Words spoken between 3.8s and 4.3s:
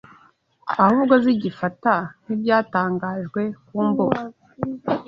mbuga